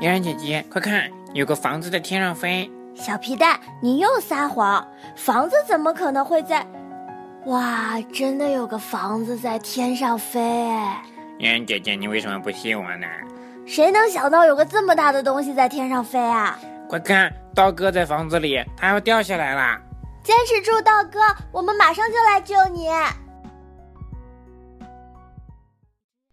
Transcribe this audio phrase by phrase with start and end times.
[0.00, 2.70] 嫣然姐姐，快看，有个房子在天上飞。
[2.94, 4.86] 小皮蛋，你又撒谎！
[5.16, 6.66] 房子怎么可能会在？
[7.46, 10.40] 哇，真的有个房子在天上飞！
[11.38, 13.06] 嫣然姐姐，你为什么不信我呢？
[13.66, 16.58] 谁能想到有个这么大的东西在天上飞啊？
[16.88, 19.80] 快看，道哥在房子里，他要掉下来了！
[20.22, 21.20] 坚持住，道哥，
[21.52, 22.88] 我们马上就来救你。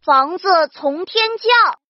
[0.03, 1.80] 房子从天降。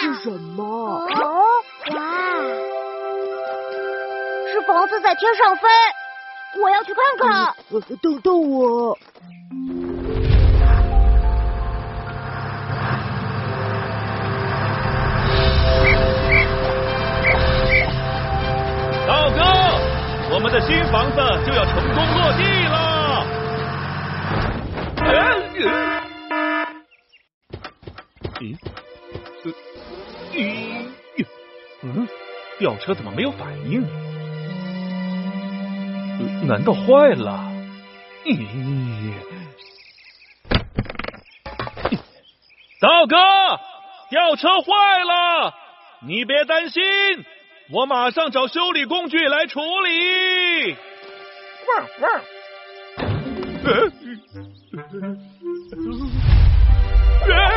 [0.00, 0.64] 是什么？
[0.64, 1.44] 哦，
[1.94, 1.98] 哇，
[4.52, 5.68] 是房子在天上飞，
[6.60, 7.54] 我要去看看。
[8.02, 8.98] 等等我。
[19.06, 19.40] 道哥，
[20.34, 21.16] 我们的新房子
[21.46, 22.42] 就要成功落地
[32.66, 33.80] 吊车怎么没有反应？
[36.48, 37.48] 难道坏了？
[38.24, 38.44] 咦？
[42.80, 43.16] 道哥，
[44.10, 44.72] 吊车坏
[45.04, 45.54] 了，
[46.00, 46.82] 你别担心。
[47.70, 50.76] 我马上找修理工具来处理。
[51.68, 52.20] 汪汪！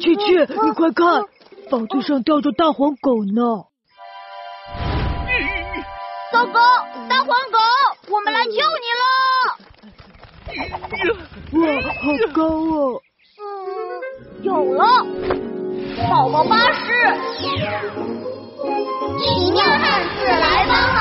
[0.00, 0.22] 琪琪，
[0.62, 1.24] 你快看，
[1.70, 3.42] 房子上吊着大黄狗呢！
[6.32, 6.60] 糟糕，
[7.08, 7.58] 大黄狗，
[8.10, 9.07] 我们来救你了！
[11.52, 11.60] 哇，
[12.00, 13.00] 好高哦！
[13.38, 14.82] 嗯，有了，
[16.10, 16.80] 宝宝巴士，
[19.18, 19.80] 奇妙汉
[20.18, 21.00] 子来帮忙！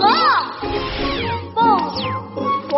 [0.00, 0.10] 啊，
[1.54, 1.56] 凤
[2.70, 2.72] 凰。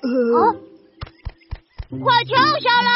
[0.00, 0.06] 啊！
[2.02, 2.88] 快跳下来！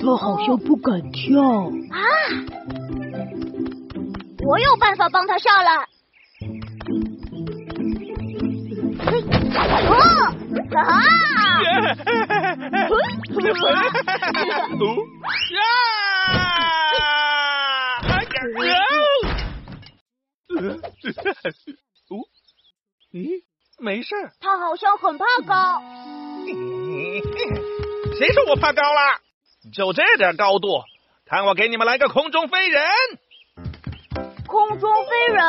[0.00, 1.42] 他好像不敢跳。
[1.42, 2.00] 啊！
[4.46, 5.88] 我有办法帮他下来。
[9.86, 10.34] 啊！
[10.76, 10.92] 啊！
[22.10, 22.12] 哦，
[23.12, 23.42] 咦，
[23.78, 24.14] 没事。
[24.40, 25.82] 他好像很怕高。
[28.16, 29.23] 谁说我怕高了？
[29.72, 30.82] 就这点高度，
[31.26, 32.82] 看我给你们来个空中飞人！
[34.46, 35.42] 空中飞人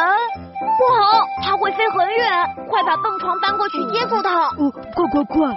[0.78, 4.48] 不好，他会飞很远，快把蹦床搬过去接住他！
[4.58, 5.56] 哦，快快快！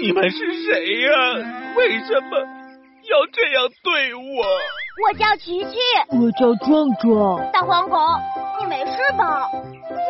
[0.00, 1.10] 你们是谁呀？
[1.76, 4.44] 为什么要这样对我？
[5.02, 5.78] 我叫琪琪，
[6.10, 7.50] 我叫壮壮。
[7.52, 7.96] 大黄狗，
[8.60, 9.48] 你没事吧？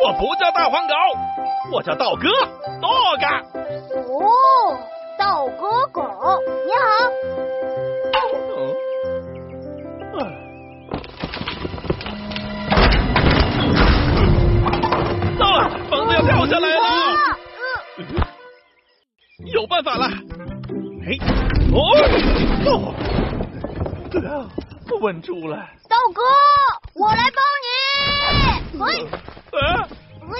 [0.03, 0.93] 我不叫大黄狗，
[1.73, 2.27] 我叫道哥
[2.81, 3.43] ，dog。
[4.07, 4.77] 哦，
[5.17, 6.01] 道哥狗，
[6.65, 7.76] 你好。
[19.77, 20.07] 办法了！
[21.05, 21.17] 哎，
[21.71, 21.77] 哦，
[22.65, 22.95] 哦，
[25.01, 25.57] 稳住了。
[25.87, 26.21] 道哥，
[26.95, 28.79] 我来帮你。
[28.79, 29.05] 喂，
[29.59, 29.87] 啊，
[30.29, 30.39] 喂，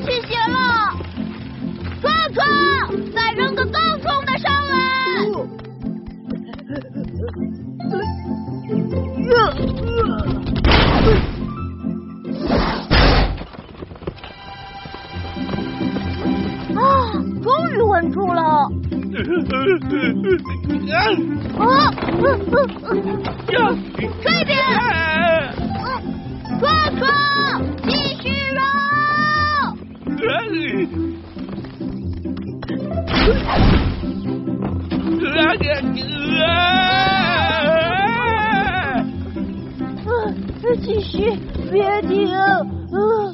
[21.59, 21.91] 啊，
[23.47, 24.55] 这边！
[26.59, 26.63] 壮
[26.97, 27.05] 壮，
[27.83, 28.59] 继续扔！
[40.81, 41.17] 继续，
[41.69, 42.29] 别停！
[42.89, 43.33] 继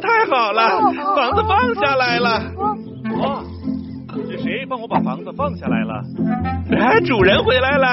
[0.00, 0.80] 太好了，
[1.16, 2.42] 房子放下来了。
[3.14, 3.44] 哦，
[4.28, 6.02] 是谁帮我把房子放下来了？
[6.70, 7.86] 哎，主人回来了。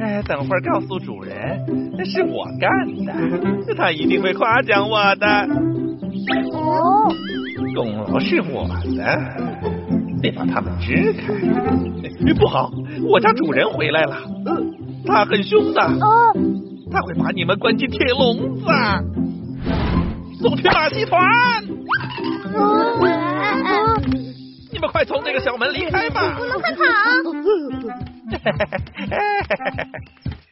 [0.00, 1.34] 哎，等会儿告诉主人，
[2.04, 2.70] 是我干
[3.04, 5.26] 的，他一定会夸奖我的。
[6.52, 7.08] 哦，
[7.74, 9.02] 功劳是我的，
[10.22, 11.34] 得把他们支开。
[12.34, 12.70] 不好，
[13.08, 14.16] 我家主人回来了，
[15.06, 16.32] 他很凶的，哦，
[16.90, 18.64] 他会把你们关进铁笼子。
[20.46, 21.20] 送去马戏团！
[24.70, 26.36] 你们快从这个小门离开吧！
[26.38, 26.84] 我们快跑！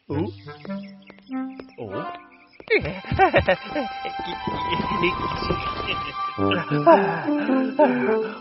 [0.09, 0.17] 哦
[1.79, 2.05] 哦，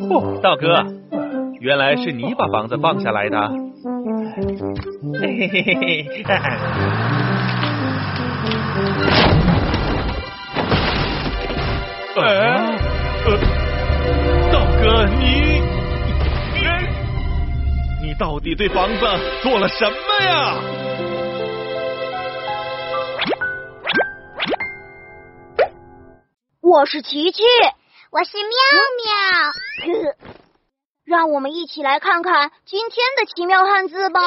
[0.09, 0.83] 哦，道哥，
[1.59, 3.51] 原来是你把房子放下来的。
[5.21, 6.07] 嘿嘿嘿嘿
[18.13, 19.00] 你，到底对房子
[19.42, 20.62] 做了什么呀？
[26.62, 27.42] 我是琪琪，
[28.12, 28.54] 我是妙
[29.98, 30.13] 妙。
[31.06, 34.22] 让我们一起来看看今天的奇妙汉字吧。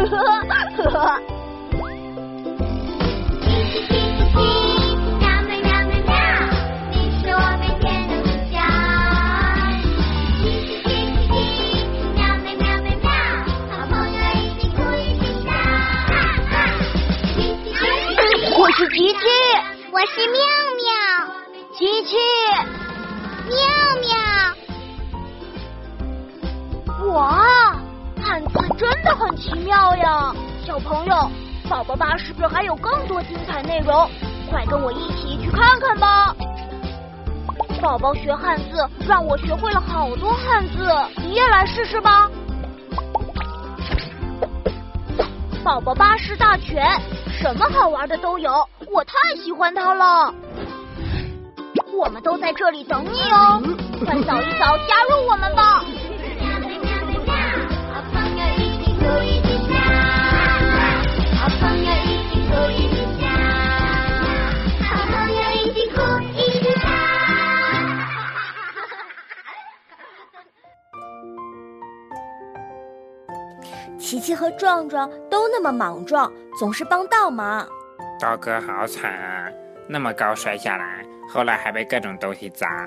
[0.00, 0.04] 我
[18.72, 19.16] 是琪琪，
[19.90, 20.38] 我是妙
[20.78, 20.92] 妙，
[21.76, 22.16] 琪琪，
[23.48, 23.58] 妙
[24.00, 24.12] 妙。
[27.12, 27.76] 哇，
[28.28, 30.34] 汉字真的很奇妙呀！
[30.66, 31.30] 小朋友，
[31.66, 34.06] 宝宝巴士还有更多精彩内容，
[34.50, 36.36] 快跟我一起去看看吧！
[37.80, 42.28] 宝宝学汉字，让我学会了好多汉字，你也来试试吧！
[45.64, 46.84] 宝宝巴士大全，
[47.32, 48.52] 什么好玩的都有，
[48.92, 50.34] 我太喜欢它了。
[51.94, 53.62] 我们都在这里等你哦，
[54.04, 55.82] 快扫一扫，加入我们吧！
[74.28, 77.66] 琪琪和壮壮都那么莽撞，总是帮倒忙。
[78.20, 79.48] 道哥好惨啊，
[79.88, 82.86] 那么高摔下来，后来还被各种东西砸。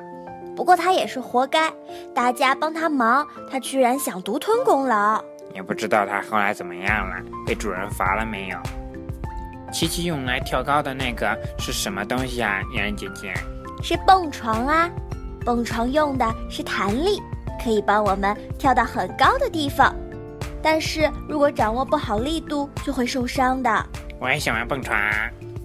[0.56, 1.74] 不过他也是活该，
[2.14, 5.20] 大家帮他忙，他居然想独吞功劳。
[5.56, 7.16] 也不知道他后来怎么样了，
[7.48, 8.58] 被主人罚了没有？
[9.74, 13.34] 琪琪用来跳高的那个是什么东西啊，嫣然姐姐？
[13.82, 14.88] 是蹦床啊，
[15.44, 17.20] 蹦床用的是弹力，
[17.64, 19.92] 可以帮我们跳到很高的地方。
[20.62, 23.86] 但是如果掌握不好力度，就会受伤的。
[24.20, 25.00] 我也喜欢蹦床。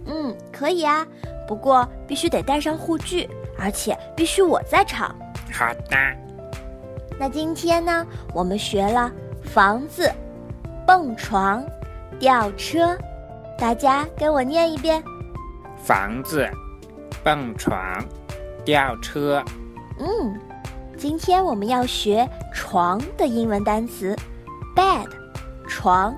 [0.07, 1.07] 嗯，可以啊，
[1.47, 5.15] 不过必须得带上护具，而且必须我在场。
[5.53, 5.97] 好的，
[7.19, 9.11] 那今天呢，我们学了
[9.43, 10.11] 房子、
[10.87, 11.65] 蹦床、
[12.19, 12.97] 吊车，
[13.59, 15.03] 大家跟我念一遍。
[15.83, 16.49] 房子、
[17.23, 18.03] 蹦床、
[18.65, 19.43] 吊车。
[19.99, 20.39] 嗯，
[20.97, 24.17] 今天我们要学床的英文单词
[24.77, 25.09] ，bed，
[25.67, 26.15] 床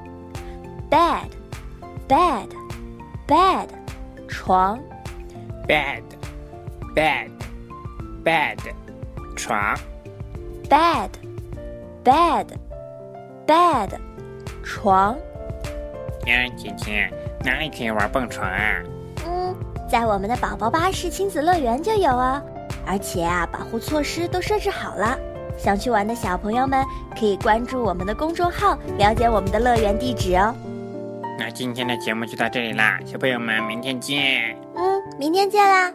[0.90, 3.68] ，bed，bed，bed，
[4.28, 4.78] 床。
[5.66, 6.02] bed
[6.94, 7.30] bed
[8.24, 8.56] bed
[9.36, 9.76] 床
[10.66, 11.10] bed
[12.02, 12.46] bed
[13.46, 13.90] bed
[14.64, 15.14] 床。
[16.24, 17.10] 嫣然姐姐，
[17.44, 18.82] 哪里可以玩蹦床啊？
[19.26, 19.54] 嗯，
[19.86, 22.42] 在我们的宝宝巴士亲子乐园就有哦，
[22.86, 25.18] 而且啊，保护措施都设置好了。
[25.58, 26.84] 想去玩的小朋友们
[27.18, 30.54] 可以关注我们的公众号，了解我们的乐园地址哦。
[31.38, 34.56] 那今天的节目就到这里啦，小朋友们，明天见。
[34.74, 35.92] 嗯，明天见啦。